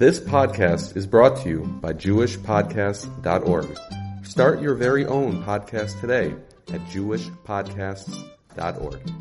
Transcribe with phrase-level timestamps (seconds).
[0.00, 3.78] This podcast is brought to you by JewishPodcasts.org.
[4.24, 6.34] Start your very own podcast today
[6.72, 9.12] at JewishPodcasts.org.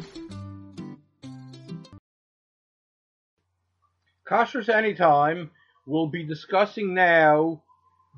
[4.25, 5.51] Kashrus Anytime
[5.85, 7.61] will be discussing now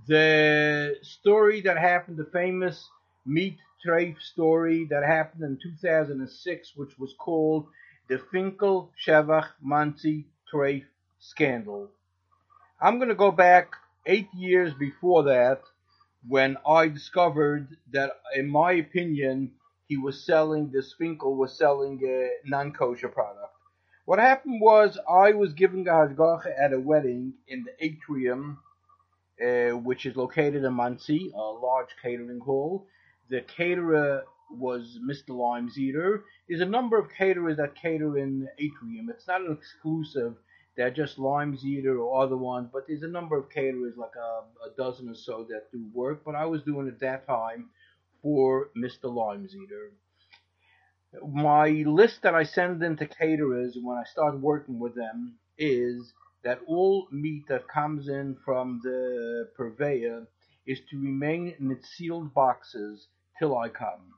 [0.06, 2.88] the story that happened, the famous
[3.26, 7.66] meat treif story that happened in 2006, which was called
[8.08, 10.84] the Finkel Shevach Monsey treif
[11.18, 11.90] scandal.
[12.84, 13.76] I'm going to go back
[14.08, 15.62] eight years before that
[16.28, 19.52] when I discovered that, in my opinion,
[19.88, 23.54] he was selling, this Finkel was selling a non kosher product.
[24.06, 26.10] What happened was I was giving a
[26.60, 28.58] at a wedding in the atrium,
[29.46, 32.88] uh, which is located in Monsey, a large catering hall.
[33.30, 35.30] The caterer was Mr.
[35.30, 36.24] Limeseater.
[36.50, 39.12] There's a number of caterers that cater in the atrium.
[39.12, 40.36] It's not an exclusive
[40.78, 44.76] they're just Limeseater or other ones, but there's a number of caterers, like a, a
[44.78, 46.24] dozen or so, that do work.
[46.26, 47.70] But I was doing it that time
[48.22, 49.06] for Mr.
[49.06, 49.90] Limeseater.
[51.28, 56.14] My list that I send them to caterers when I start working with them is
[56.44, 60.26] that all meat that comes in from the purveyor
[60.66, 64.14] is to remain in its sealed boxes till I come.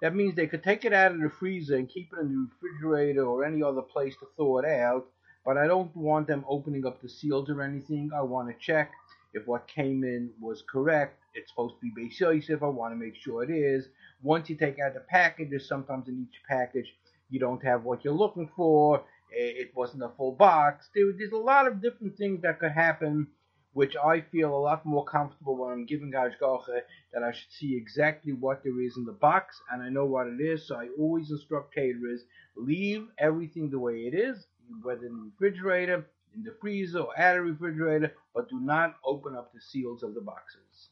[0.00, 2.48] That means they could take it out of the freezer and keep it in the
[2.50, 5.06] refrigerator or any other place to thaw it out
[5.44, 8.10] but I don't want them opening up the seals or anything.
[8.14, 8.92] I want to check
[9.34, 11.18] if what came in was correct.
[11.34, 12.62] It's supposed to be Beis Yosef.
[12.62, 13.88] I want to make sure it is.
[14.22, 16.94] Once you take out the packages, sometimes in each package
[17.30, 19.02] you don't have what you're looking for.
[19.34, 20.90] It wasn't a full box.
[20.94, 23.28] There, there's a lot of different things that could happen,
[23.72, 26.82] which I feel a lot more comfortable when I'm giving Hashgacha
[27.14, 30.26] that I should see exactly what there is in the box and I know what
[30.26, 30.68] it is.
[30.68, 34.46] So I always instruct caterers leave everything the way it is
[34.82, 39.36] whether in the refrigerator, in the freezer, or at a refrigerator, but do not open
[39.36, 40.88] up the seals of the boxes.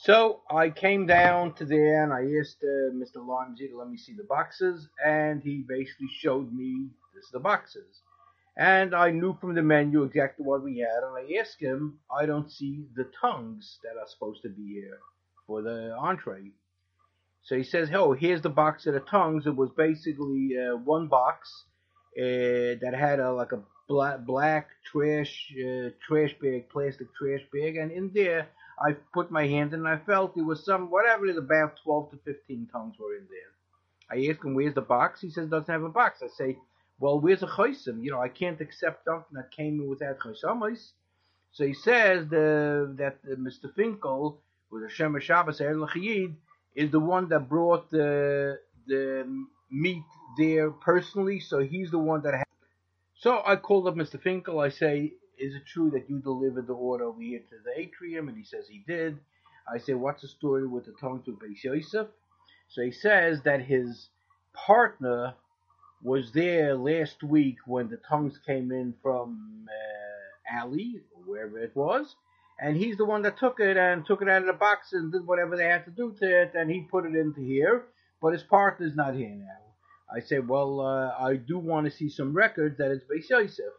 [0.00, 3.16] So I came down to there and I asked uh, Mr.
[3.16, 7.40] Limesy to let me see the boxes, and he basically showed me this is the
[7.40, 8.02] boxes.
[8.56, 12.26] And I knew from the menu exactly what we had, and I asked him, I
[12.26, 14.98] don't see the tongues that are supposed to be here
[15.46, 16.52] for the entree.
[17.48, 21.08] So he says, "Oh, here's the box of the tongues." It was basically uh, one
[21.08, 21.64] box
[22.14, 27.78] uh, that had a like a black, black trash uh, trash bag, plastic trash bag,
[27.78, 28.48] and in there
[28.78, 32.10] I put my hand and I felt there was some whatever it is, about 12
[32.10, 33.50] to 15 tongues were in there.
[34.10, 36.58] I asked him, "Where's the box?" He says, "It "Doesn't have a box." I say,
[37.00, 38.04] "Well, where's the chaysim?
[38.04, 40.92] You know, I can't accept something that came in without chaysamis."
[41.52, 43.74] So he says the, that Mr.
[43.74, 45.74] Finkel was a Shema Shabbos Er
[46.78, 49.26] is the one that brought the the
[49.70, 50.04] meat
[50.38, 52.34] there personally, so he's the one that.
[52.34, 52.44] Had.
[53.16, 54.22] So I called up Mr.
[54.22, 54.60] Finkel.
[54.60, 58.28] I say, "Is it true that you delivered the order over here to the atrium?"
[58.28, 59.18] And he says he did.
[59.68, 62.06] I say, "What's the story with the tongues with Beis Yosef?"
[62.68, 64.08] So he says that his
[64.54, 65.34] partner
[66.02, 71.74] was there last week when the tongues came in from uh, Alle, or wherever it
[71.74, 72.14] was,
[72.60, 75.12] and he's the one that took it and took it out of the box and
[75.12, 77.84] did whatever they had to do to it, and he put it into here.
[78.20, 80.14] But his partner's not here now.
[80.14, 83.72] I said, well, uh, I do want to see some records that it's Beis Yosef.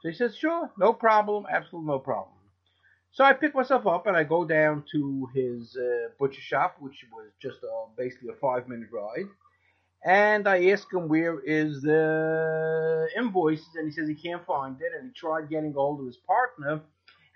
[0.00, 2.34] So he says, sure, no problem, absolutely no problem.
[3.12, 7.04] So I pick myself up and I go down to his uh, butcher shop, which
[7.12, 9.28] was just uh, basically a five minute ride.
[10.04, 14.92] And I ask him where is the invoices, and he says he can't find it.
[14.98, 16.80] And he tried getting hold of his partner,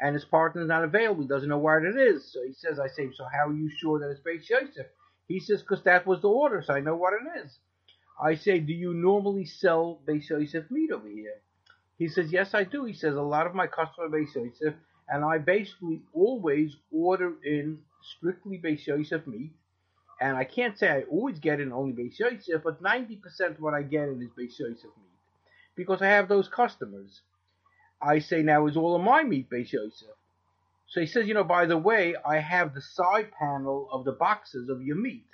[0.01, 1.23] and his partner's not available.
[1.23, 2.33] He doesn't know where it is.
[2.33, 4.87] So he says, I say, so how are you sure that it's Beis Yosef?
[5.29, 7.59] He says, because that was the order, so I know what it is.
[8.23, 11.41] I say, do you normally sell Beis Yosef meat over here?
[11.99, 12.85] He says, yes, I do.
[12.85, 14.75] He says, a lot of my customers are Beis Yosef,
[15.09, 17.79] and I basically always order in
[18.17, 19.53] strictly Beis Yosef meat.
[20.21, 23.21] And I can't say I always get in only Beis Yosef, but 90%
[23.51, 25.19] of what I get in is Beis Yosef meat.
[25.75, 27.21] Because I have those customers.
[28.01, 30.09] I say now is all of my meat Beis Yosef.
[30.89, 34.13] So he says, you know, by the way, I have the side panel of the
[34.13, 35.27] boxes of your meat.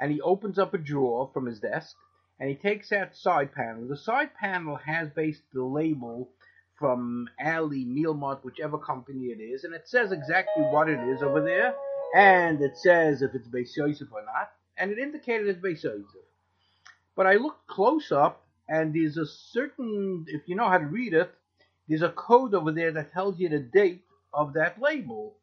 [0.00, 1.96] And he opens up a drawer from his desk
[2.40, 3.86] and he takes out side panel.
[3.86, 6.28] The side panel has based the label
[6.76, 11.40] from Alle, Mealmart, whichever company it is, and it says exactly what it is over
[11.40, 11.74] there,
[12.16, 16.04] and it says if it's Beis Yosef or not, and it indicated it's Beis Yosef.
[17.14, 21.14] But I looked close up, and there's a certain, if you know how to read
[21.14, 21.32] it,
[21.88, 25.36] there's a code over there that tells you the date of that label.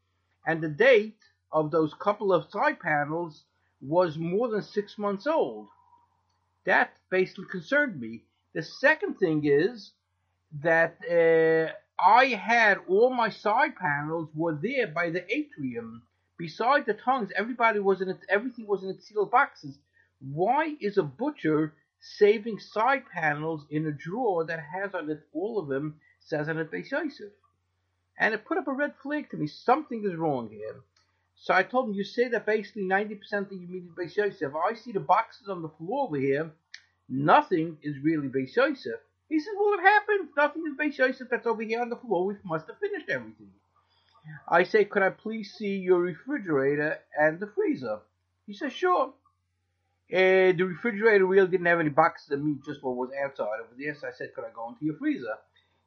[0.45, 1.17] And the date
[1.51, 3.43] of those couple of side panels
[3.81, 5.67] was more than six months old.
[6.65, 8.23] That basically concerned me.
[8.53, 9.91] The second thing is
[10.61, 16.03] that uh, I had all my side panels were there by the atrium.
[16.37, 19.77] Beside the tongues, everybody was in it, everything was in its sealed boxes.
[20.19, 25.59] Why is a butcher saving side panels in a drawer that has on it all
[25.59, 25.99] of them
[26.29, 26.93] says on it Beis?
[28.17, 29.47] And it put up a red flag to me.
[29.47, 30.81] Something is wrong here.
[31.35, 34.53] So I told him, you say that basically 90% of you mean Beis Yosef.
[34.55, 36.51] I see the boxes on the floor over here.
[37.07, 38.55] Nothing is really Beis.
[39.29, 40.29] He says, well, it happened.
[40.35, 42.25] Nothing is Beis that's over here on the floor.
[42.25, 43.51] We must have finished everything.
[44.47, 47.99] I say, could I please see your refrigerator and the freezer?
[48.45, 49.13] He says, sure.
[50.11, 53.75] Uh, the refrigerator really didn't have any boxes of meat, just what was outside over
[53.77, 53.95] there.
[53.95, 55.37] So I said, could I go into your freezer?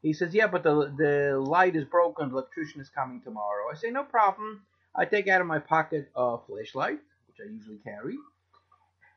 [0.03, 2.29] He says, yeah, but the, the light is broken.
[2.29, 3.67] The electrician is coming tomorrow.
[3.71, 4.63] I say, no problem.
[4.95, 8.17] I take out of my pocket a flashlight, which I usually carry,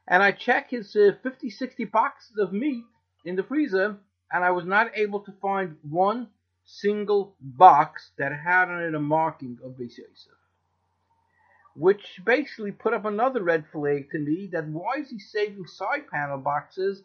[0.07, 2.85] and I check his uh, 50, 60 boxes of meat
[3.25, 3.97] in the freezer,
[4.31, 6.29] and I was not able to find one
[6.63, 10.07] single box that had on it a marking of Yosef.
[11.75, 16.07] Which basically put up another red flag to me that why is he saving side
[16.09, 17.03] panel boxes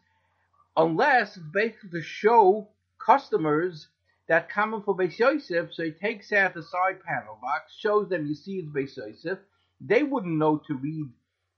[0.77, 2.69] unless it's basically to show
[3.05, 3.89] customers
[4.29, 8.27] that coming for Beis Yosef, so he takes out the side panel box, shows them
[8.27, 9.39] you see it's Beis Yosef.
[9.81, 11.09] They wouldn't know to read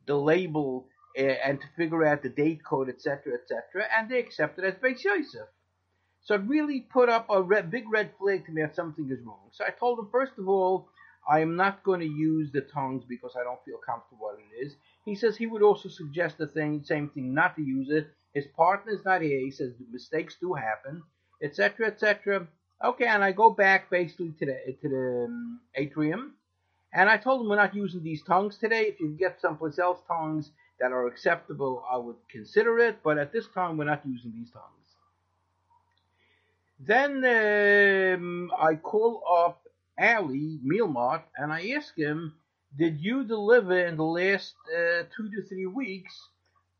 [0.06, 0.86] the label
[1.18, 4.74] uh, and to figure out the date code, etc., etc., and they accept it as
[4.74, 5.48] Beis Yosef.
[6.24, 9.20] So it really put up a red, big red flag to me that something is
[9.24, 9.50] wrong.
[9.50, 10.88] So I told him, first of all,
[11.28, 14.64] I am not going to use the tongues because I don't feel comfortable what it
[14.64, 14.74] is.
[15.04, 18.08] He says he would also suggest the thing, same thing, not to use it.
[18.34, 19.40] His partner's not here.
[19.40, 21.02] He says mistakes do happen,
[21.42, 22.46] etc., etc.
[22.84, 26.34] Okay, and I go back basically to the to the um, atrium,
[26.92, 28.82] and I told them we're not using these tongues today.
[28.82, 30.50] If you get someplace else tongues
[30.80, 32.98] that are acceptable, I would consider it.
[33.04, 34.66] But at this time, we're not using these tongues.
[36.80, 39.62] Then um, I call up
[39.96, 42.34] Alle Mealmart and I ask him,
[42.76, 46.28] "Did you deliver in the last uh, two to three weeks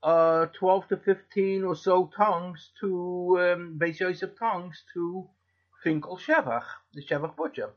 [0.02, 5.28] uh, 12 to 15 or so tongues to um, Beis Yosef tongues to
[5.82, 6.64] Finkel Shevach,
[6.94, 7.70] the Shevach butcher.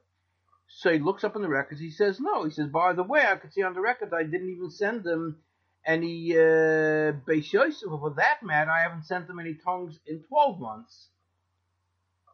[0.67, 1.79] So he looks up on the records.
[1.79, 2.43] He says, no.
[2.43, 5.03] He says, by the way, I could see on the records I didn't even send
[5.03, 5.37] them
[5.85, 7.87] any uh, Beis Yosef.
[7.87, 11.07] For that matter, I haven't sent them any tongues in 12 months.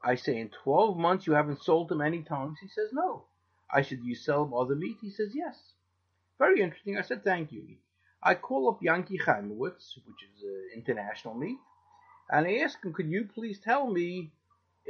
[0.04, 2.58] I say, in 12 months you haven't sold them any tongues?
[2.60, 3.26] He says, no.
[3.70, 4.98] I said, you sell them other meat?
[5.02, 5.58] He says, yes.
[6.40, 6.98] Very interesting.
[6.98, 7.76] I said, thank you.
[8.24, 11.58] I call up Yankee Chaimowitz, which is uh, international meat,
[12.30, 14.32] and I ask him, could you please tell me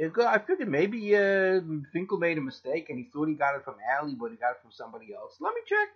[0.00, 1.60] I figured maybe uh,
[1.92, 4.52] Finkel made a mistake and he thought he got it from Alle, but he got
[4.52, 5.36] it from somebody else.
[5.40, 5.88] Let me check.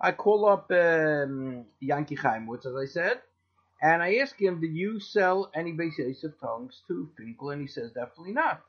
[0.00, 3.20] I call up um, Yankee Chaimwitz, as I said,
[3.82, 7.50] and I ask him, did you sell any Beis of tongues to Finkel?
[7.50, 8.62] And he says, definitely not.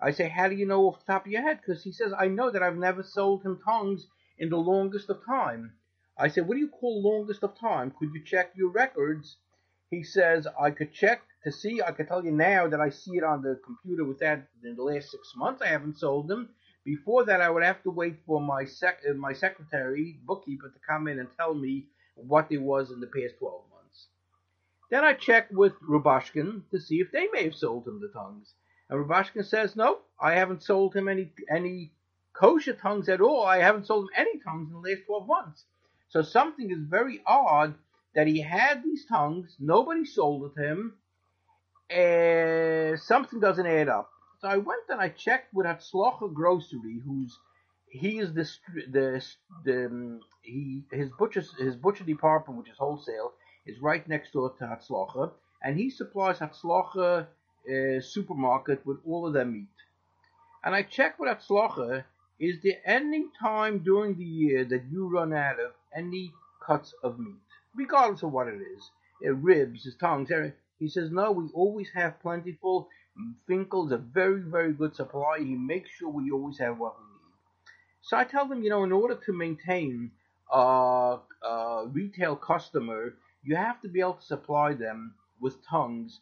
[0.00, 1.60] I say, how do you know off the top of your head?
[1.60, 4.06] Because he says, I know that I've never sold him tongues
[4.38, 5.74] in the longest of time.
[6.18, 7.90] I said, what do you call longest of time?
[7.98, 9.36] Could you check your records?
[9.90, 11.82] He says, I could check to see.
[11.82, 14.76] I could tell you now that I see it on the computer with that in
[14.76, 15.62] the last six months.
[15.62, 16.50] I haven't sold them.
[16.84, 20.78] Before that, I would have to wait for my sec- uh, my secretary, bookkeeper, to
[20.86, 24.08] come in and tell me what it was in the past 12 months.
[24.90, 28.54] Then I checked with Rubashkin to see if they may have sold him the tongues.
[28.90, 31.92] And Rubashkin says, no, I haven't sold him any any
[32.34, 33.44] kosher tongues at all.
[33.44, 35.64] I haven't sold him any tongues in the last 12 months.
[36.12, 37.74] So something is very odd
[38.14, 40.92] that he had these tongues, nobody sold it to him,
[41.90, 44.10] uh, something doesn't add up.
[44.40, 47.38] So I went and I checked with Hatzlocha Grocery, who's
[47.88, 48.46] he is the
[48.90, 49.24] the
[49.64, 53.32] the um, he his butcher his butcher department, which is wholesale,
[53.64, 55.30] is right next door to Hatzlocha,
[55.64, 59.76] and he supplies Hatzlocha uh, supermarket with all of their meat.
[60.62, 62.04] And I checked with Hatzlocha,
[62.38, 66.32] is there any time during the year that you run out of any
[66.64, 67.40] cuts of meat,
[67.74, 68.90] regardless of what it is,
[69.26, 70.56] uh, ribs, his tongues, everything?
[70.78, 72.88] He says, no, we always have plentiful.
[73.46, 75.38] Finkel's a very, very good supplier.
[75.38, 77.34] He makes sure we always have what we need.
[78.00, 80.10] So I tell them, you know, in order to maintain
[80.50, 86.20] a, a retail customer, you have to be able to supply them with tongues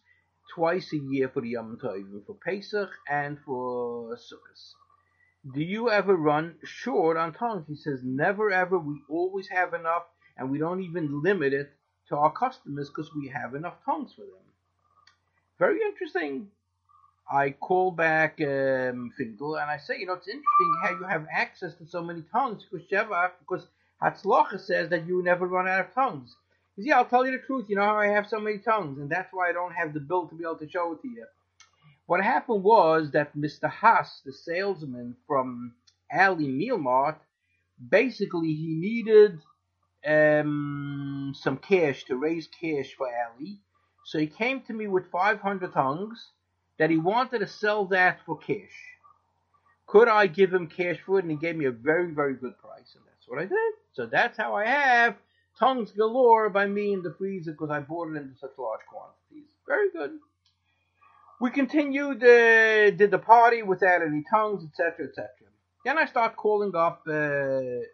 [0.54, 4.74] twice a year for the Yom Tovim, for Pesach and for Sukkot.
[5.52, 7.66] Do you ever run short on tongues?
[7.68, 8.78] He says, never ever.
[8.78, 10.04] We always have enough,
[10.36, 11.72] and we don't even limit it
[12.08, 14.40] to our customers because we have enough tongues for them
[15.60, 16.48] very interesting.
[17.30, 21.26] I call back um, Finkel and I say, you know, it's interesting how you have
[21.30, 23.68] access to so many tongues because Shevach, because
[24.02, 26.34] Hatzlocha says that you never run out of tongues.
[26.74, 27.66] He says, yeah, I'll tell you the truth.
[27.68, 30.00] You know how I have so many tongues, and that's why I don't have the
[30.00, 31.26] bill to be able to show it to you.
[32.10, 33.70] What happened was that Mr.
[33.70, 35.74] Haas, the salesman from
[36.10, 37.20] Alle Meal Mart,
[37.88, 39.38] basically he needed
[40.04, 43.58] um, some cash to raise cash for Alle.
[44.04, 46.32] So he came to me with 500 tongues
[46.80, 48.76] that he wanted to sell that for cash.
[49.86, 51.24] Could I give him cash for it?
[51.24, 52.92] And he gave me a very, very good price.
[52.96, 53.72] And that's what I did.
[53.92, 55.14] So that's how I have
[55.60, 59.52] tongues galore by me in the freezer because I bought it in such large quantities.
[59.64, 60.18] Very good.
[61.40, 65.28] We continued, uh, did the party without any tongues, etc., etc.
[65.86, 67.12] Then I start calling up uh,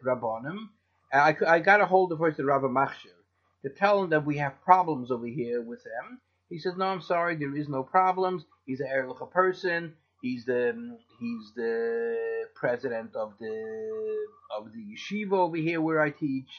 [0.04, 0.68] Rabbanim.
[1.12, 3.14] I, I got a hold of first Rabbi Machshir
[3.62, 6.20] to tell him that we have problems over here with them.
[6.50, 8.44] He says, "No, I'm sorry, there is no problems.
[8.66, 9.94] He's an Erlich person.
[10.22, 14.26] He's the he's the president of the
[14.56, 16.50] of the yeshiva over here where I teach.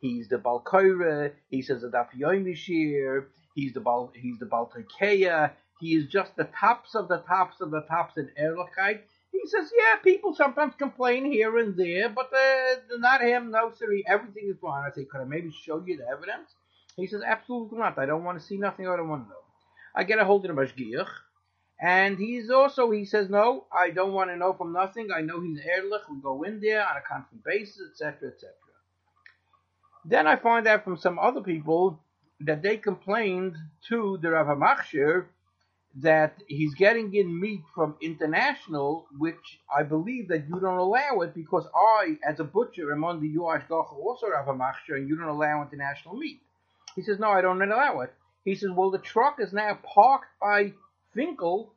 [0.00, 1.30] He's the Balkoira.
[1.50, 3.26] He says the Daf Yoimishir.
[3.54, 5.52] He's the Bal he's the Baltakeya.
[5.82, 9.00] He is just the tops of the tops of the tops in Ehrlichkeit.
[9.32, 13.88] He says, yeah, people sometimes complain here and there, but uh, not him, no, sir.
[14.06, 14.84] Everything is fine.
[14.86, 16.54] I say, could I maybe show you the evidence?
[16.94, 17.98] He says, absolutely not.
[17.98, 18.86] I don't want to see nothing.
[18.86, 19.44] I don't want to know.
[19.92, 21.08] I get a hold of the Mashgiach,
[21.80, 25.08] and he's also, he says, no, I don't want to know from nothing.
[25.10, 26.08] I know he's Ehrlich.
[26.08, 28.54] We go in there on a constant basis, etc., etc.
[30.04, 31.98] Then I find out from some other people
[32.38, 33.56] that they complained
[33.88, 35.26] to the Rav Machshir
[35.96, 41.34] that he's getting in meat from international, which I believe that you don't allow it
[41.34, 45.16] because I, as a butcher, am under your ashgacha also have a machshir, and you
[45.16, 46.40] don't allow international meat.
[46.96, 48.12] He says, no, I don't allow it.
[48.44, 50.72] He says, well, the truck is now parked by
[51.14, 51.72] Finkel,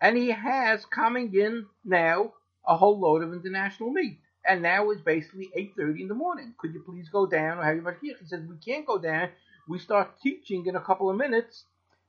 [0.00, 2.32] and he has coming in now
[2.66, 4.18] a whole load of international meat.
[4.46, 6.54] And now it's basically 8.30 in the morning.
[6.58, 8.18] Could you please go down or have your mashgiach?
[8.20, 9.30] He says, we can't go down.
[9.68, 11.64] We start teaching in a couple of minutes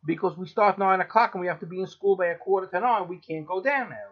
[0.05, 2.67] because we start nine o'clock and we have to be in school by a quarter
[2.67, 3.07] to nine.
[3.07, 4.09] We can't go down now.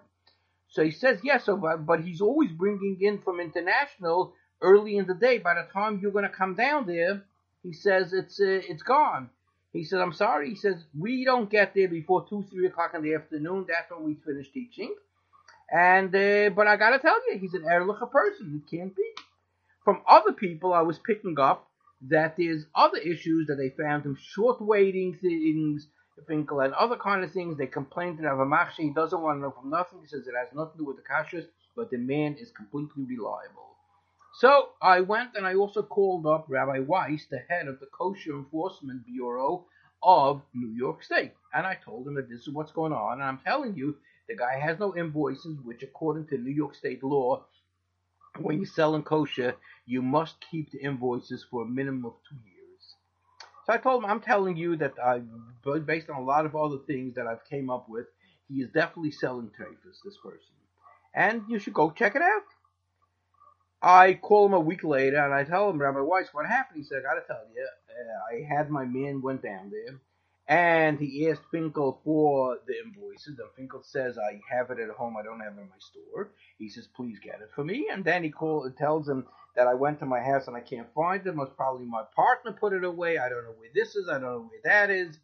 [0.69, 5.13] So he says yes, so, but he's always bringing in from international early in the
[5.13, 5.37] day.
[5.37, 7.23] By the time you're going to come down there,
[7.61, 9.29] he says it's uh, it's gone.
[9.71, 10.49] He says I'm sorry.
[10.49, 13.65] He says we don't get there before two three o'clock in the afternoon.
[13.67, 14.95] That's when we finish teaching.
[15.71, 18.61] And uh, but I gotta tell you, he's an Erlicher person.
[18.63, 19.09] It can't be.
[19.83, 21.67] From other people, I was picking up
[22.09, 25.87] that there's other issues that they found him short waiting things,
[26.27, 27.57] Finkel, and other kind of things.
[27.57, 28.77] They complained to Ravamachi.
[28.77, 29.99] He doesn't want to know from nothing.
[30.01, 31.45] He says it has nothing to do with the kashrus,
[31.75, 33.75] but the man is completely reliable.
[34.35, 38.31] So I went and I also called up Rabbi Weiss, the head of the Kosher
[38.31, 39.65] Enforcement Bureau
[40.01, 41.33] of New York State.
[41.53, 43.13] And I told him that this is what's going on.
[43.13, 43.95] And I'm telling you,
[44.27, 47.45] the guy has no invoices, which according to New York State law,
[48.39, 49.55] when you sell in kosher,
[49.85, 52.95] you must keep the invoices for a minimum of two years.
[53.65, 55.21] So I told him, I'm telling you that I,
[55.79, 58.07] based on a lot of other things that I've came up with,
[58.47, 60.39] he is definitely selling treifas, this person.
[61.13, 62.43] And you should go check it out.
[63.81, 66.77] I call him a week later and I tell him, Rabbi Weiss, what happened?
[66.77, 69.99] He said, I gotta tell you, uh, I had my man went down there
[70.47, 75.15] and he asked Finkel for the invoices, and Finkel says, I have it at home,
[75.17, 76.31] I don't have it in my store.
[76.57, 77.87] He says, please get it for me.
[77.91, 80.93] And then he call, tells him that I went to my house and I can't
[80.93, 81.35] find it.
[81.35, 83.17] Most probably my partner put it away.
[83.17, 85.17] I don't know where this is, I don't know where that is.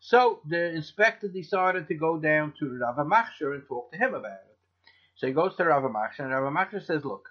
[0.00, 4.32] So the inspector decided to go down to Rav Machshir and talk to him about
[4.32, 4.56] it.
[5.14, 7.28] So he goes to Rav Machshir, and Rav Machshir says, look,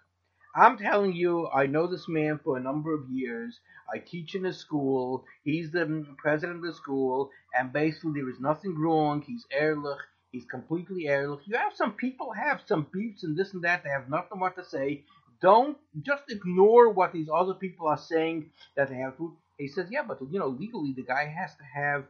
[0.56, 3.60] I'm telling you, I know this man for a number of years.
[3.94, 5.26] I teach in his school.
[5.44, 9.22] He's the president of the school, and basically there is nothing wrong.
[9.22, 10.00] He's ehrlich.
[10.32, 11.42] He's completely ehrlich.
[11.46, 13.84] You have some people have some beefs and this and that.
[13.84, 15.04] They have nothing what to say.
[15.42, 19.36] Don't just ignore what these other people are saying that they have to.
[19.58, 22.06] He says, yeah, but you know, legally the guy has to have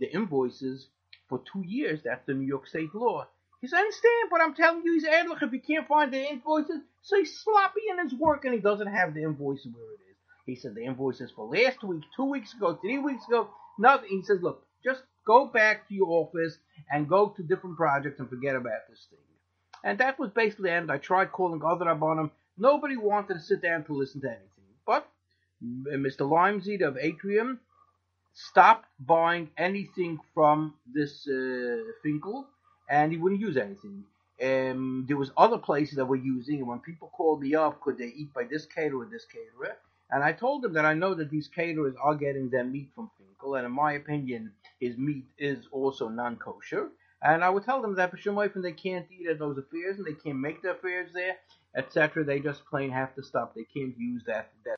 [0.00, 0.86] the invoices
[1.28, 2.00] for two years.
[2.04, 3.26] That's the New York State law.
[3.60, 5.42] He says, I understand, but I'm telling you, he's ehrlich.
[5.42, 8.86] If he can't find the invoices, so he's sloppy in his work and he doesn't
[8.86, 10.16] have the invoices where it is.
[10.44, 14.08] He said the invoices for last week, two weeks ago, three weeks ago, nothing.
[14.10, 16.58] He says, look, just go back to your office
[16.90, 19.18] and go to different projects and forget about this thing.
[19.82, 20.92] And that was basically the end.
[20.92, 22.30] I tried calling other Rabbanim.
[22.58, 24.64] Nobody wanted to sit down to listen to anything.
[24.86, 25.08] But
[25.62, 26.20] Mr.
[26.20, 27.60] Limesy of Atrium
[28.32, 32.46] stopped buying anything from this uh, Finkel,
[32.88, 34.04] and he wouldn't use anything.
[34.42, 37.96] Um, there was other places that were using, and when people called me up, could
[37.98, 39.76] they eat by this caterer or this caterer?
[40.10, 43.10] And I told them that I know that these caterers are getting their meat from
[43.18, 46.90] Finkel, and in my opinion, his meat is also non-kosher.
[47.22, 49.96] And I would tell them that for some reason they can't eat at those affairs,
[49.96, 51.36] and they can't make their affairs there,
[51.76, 52.24] etc.
[52.24, 53.54] They just plain have to stop.
[53.54, 54.50] They can't use that.
[54.64, 54.76] that.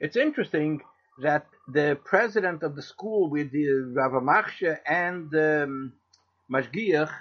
[0.00, 0.80] It's interesting
[1.22, 4.12] that the president of the school with the Rav
[4.86, 5.92] and the um,
[6.50, 7.12] Mashgiach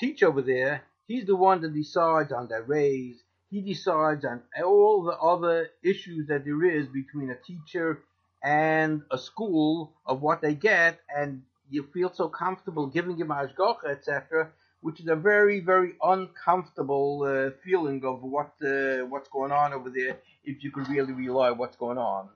[0.00, 3.22] teach over there, he's the one that decides on the raise.
[3.50, 8.02] He decides on all the other issues that there is between a teacher
[8.42, 13.90] and a school of what they get, and you feel so comfortable giving him ashgacha,
[13.90, 19.72] etc., which is a very, very uncomfortable uh, feeling of what uh, what's going on
[19.72, 20.18] over there.
[20.44, 22.28] If you could really rely what's going on.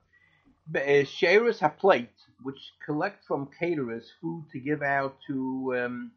[0.75, 6.11] Uh, Sharers have plates which collect from caterers food to give out to um,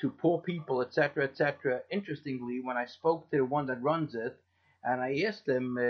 [0.00, 1.80] to poor people, etc., etc.
[1.90, 4.36] Interestingly, when I spoke to the one that runs it,
[4.84, 5.82] and I asked him, uh,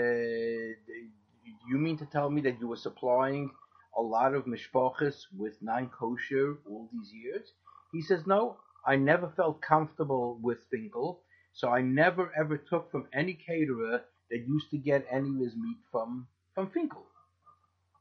[1.69, 3.49] "You mean to tell me that you were supplying
[3.97, 7.53] a lot of mishpachas with non kosher all these years?"
[7.91, 11.21] He says, "No, I never felt comfortable with Finkel,
[11.53, 15.55] so I never ever took from any caterer that used to get any of his
[15.55, 17.05] meat from from Finkel.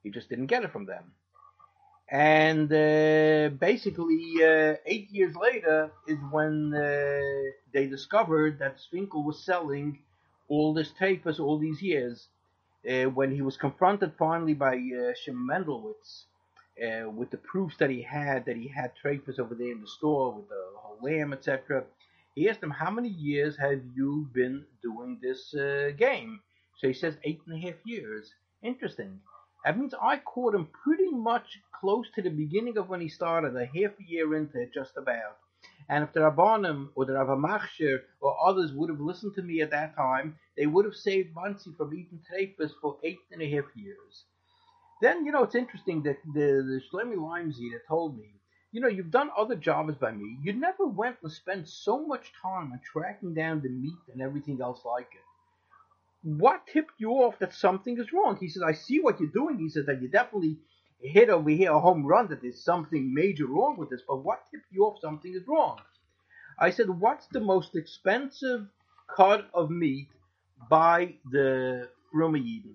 [0.02, 1.12] He just didn't get it from them."
[2.10, 9.42] And uh, basically, uh, eight years later is when uh, they discovered that Sfinkel was
[9.44, 10.00] selling
[10.48, 12.28] all this tapers all these years.
[12.88, 16.24] Uh, when he was confronted finally by uh, Shem Mendelowitz
[16.82, 19.86] uh, with the proofs that he had that he had trafers over there in the
[19.86, 21.84] store with the whole lamb, etc.,
[22.34, 25.54] he asked him, "How many years have you been doing this
[25.98, 26.40] game?"
[26.76, 28.34] So he says, eight and a half years.
[28.62, 29.20] Interesting.
[29.64, 33.56] That means I caught him pretty much close to the beginning of when he started,
[33.56, 35.38] a half a year into it, just about.
[35.88, 39.70] And if the Rabbanim or the Ravamachshir or others would have listened to me at
[39.70, 43.64] that time, they would have saved Monsey from eating treifas for eight and a half
[43.74, 44.24] years.
[45.00, 48.30] Then, you know, it's interesting that the, the Shlomi Limezita told me,
[48.70, 50.38] you know, you've done other jobs by me.
[50.42, 54.60] You never went and spent so much time on tracking down the meat and everything
[54.62, 55.20] else like it
[56.22, 58.36] what tipped you off that something is wrong?
[58.38, 59.58] He says, I see what you're doing.
[59.58, 60.56] He says that you definitely
[61.02, 64.44] hit over here a home run, that there's something major wrong with this, but what
[64.50, 65.78] tipped you off something is wrong?
[66.58, 68.66] I said, what's the most expensive
[69.14, 70.08] cut of meat
[70.70, 72.74] by the Frumayiden?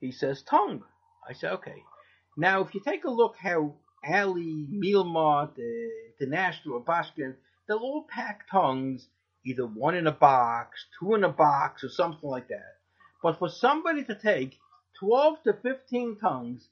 [0.00, 0.82] He says, tongue.
[1.28, 1.82] I said, okay.
[2.36, 7.34] Now, if you take a look how Alle, Mealmart, uh, International, Rubashkin,
[7.66, 9.08] they'll all pack tongues
[9.44, 12.76] either one in a box, two in a box, or something like that.
[13.22, 14.58] But for somebody to take
[15.04, 16.68] 12 to 15 tongues,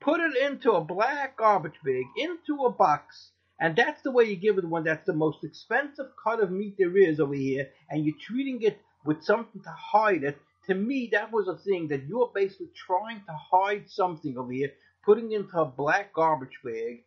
[0.00, 4.36] put it into a black garbage bag, into a box, and that's the way you
[4.36, 8.02] give it one that's the most expensive cut of meat there is over here, and
[8.02, 10.38] you're treating it with something to hide it.
[10.66, 14.72] To me, that was a thing that you're basically trying to hide something over here,
[15.04, 17.04] putting into a black garbage bag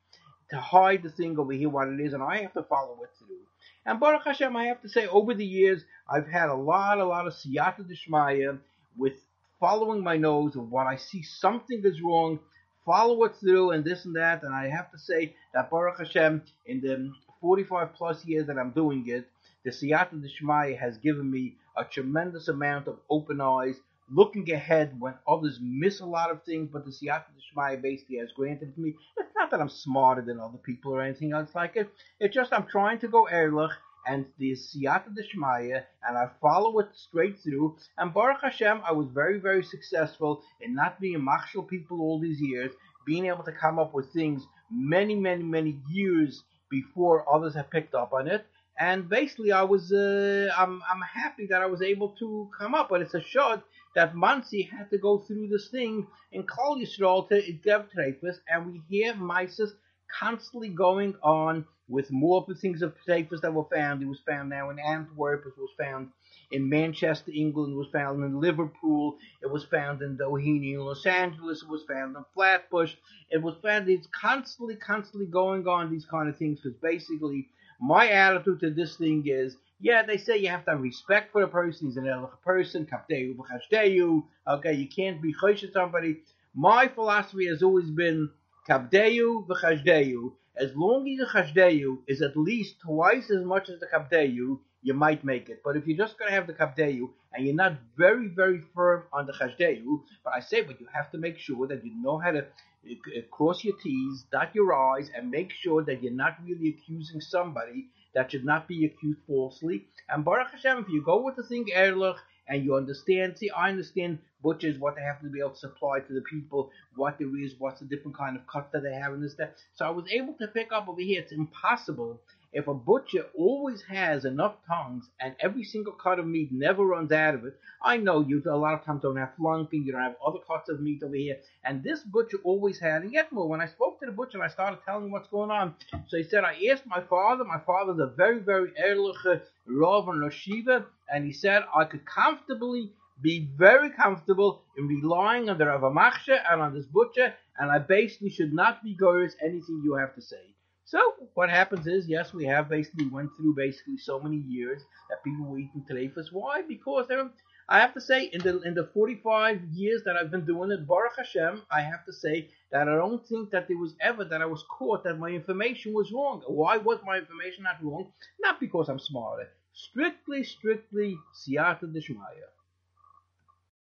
[0.52, 3.18] to hide the thing over here, what it is, and I have to follow what
[3.18, 3.40] to do.
[3.84, 7.06] And Baruch Hashem, I have to say, over the years, I've had a lot, a
[7.06, 8.60] lot of siyata deshmaya
[8.96, 9.14] with
[9.60, 12.40] following my nose of what I see something is wrong,
[12.86, 14.44] follow what's through, and this and that.
[14.44, 18.72] And I have to say that Baruch Hashem, in the 45 plus years that I'm
[18.72, 19.28] doing it,
[19.64, 23.76] the siyata deshmaya has given me a tremendous amount of open eyes,
[24.10, 28.32] looking ahead when others miss a lot of things, but the siyata deshmaya basically has
[28.32, 28.96] granted me.
[29.18, 31.90] It's not that I'm smarter than other people or anything else like it.
[32.20, 33.72] It's just I'm trying to go erlich
[34.08, 37.78] and the siyata deshmaya, and I follow it straight through.
[37.98, 42.40] And Baruch Hashem, I was very, very successful in not being machshel people all these
[42.42, 42.72] years,
[43.06, 47.96] being able to come up with things many, many, many years before others have picked
[47.96, 48.46] up on it
[48.80, 52.90] and basically I was uh, I'm I'm happy that I was able to come up,
[52.90, 53.64] but it's a shot
[53.96, 58.82] that Monsey had to go through this thing in Kol Yisrael to Trefus, and we
[58.90, 59.74] hear Mises
[60.20, 64.02] constantly going on with more of the things of Trefus that were found.
[64.02, 66.10] It was found now in Antwerp, it was found
[66.52, 71.62] in Manchester, England, it was found in Liverpool, it was found in Doheny Los Angeles,
[71.62, 72.94] it was found in Flatbush,
[73.30, 77.48] it was found, it's constantly, constantly going on these kind of things, because basically
[77.80, 81.42] my attitude to this thing is, yeah, they say you have to have respect for
[81.42, 81.88] the person.
[81.88, 82.88] He's an ehrlich person.
[82.92, 86.22] Okay, you can't be chosh somebody.
[86.56, 88.32] My philosophy has always been
[88.68, 90.34] kapdeyu v'chashdeyu.
[90.56, 94.94] As long as the chashdeyu is at least twice as much as the kapdeyu, you
[94.94, 95.62] might make it.
[95.64, 99.04] But if you're just going to have the kapdeyu and you're not very, very firm
[99.14, 102.18] on the chashdeyu, but I say, but you have to make sure that you know
[102.18, 106.38] how to uh, cross your T's, dot your I's, and make sure that you're not
[106.44, 109.86] really accusing somebody that should not be accused falsely.
[110.10, 113.70] And Baruch Hashem, if you go with the thing Erlich and you understand, see, I
[113.70, 117.38] understand butchers, what they have to be able to supply to the people, what there
[117.38, 119.56] is, what's the different kind of cuts that they have, and this, that.
[119.76, 121.22] So I was able to pick up over here.
[121.22, 122.20] It's impossible
[122.54, 127.12] if a butcher always has enough tongues and every single cut of meat never runs
[127.12, 130.02] out of it, I know you a lot of times don't have flanken, you don't
[130.02, 133.04] have other cuts of meat over here, and this butcher always had.
[133.04, 135.28] And yet more, when I spoke to the butcher and I started telling him what's
[135.28, 135.76] going on,
[136.08, 140.24] so he said, I asked my father, my father's a very, very Erlich Rav and
[140.24, 145.82] Rashiva, and he said I could comfortably be very comfortable in relying on the Rav
[145.82, 150.14] Amachshe and on this butcher, and I basically should not be goers anything you have
[150.16, 150.54] to say.
[150.86, 151.00] So
[151.34, 155.46] what happens is, yes, we have basically went through basically so many years that people
[155.46, 156.32] were eating treifas.
[156.32, 156.62] Why?
[156.62, 157.30] Because they're,
[157.68, 160.88] I have to say, in the in the 45 years that I've been doing it,
[160.88, 164.42] Baruch Hashem, I have to say that I don't think that there was ever that
[164.42, 166.42] I was caught that my information was wrong.
[166.48, 168.14] Why was my information not wrong?
[168.40, 169.50] Not because I'm smarter.
[169.74, 172.48] Strictly, strictly, siyata deshmaya.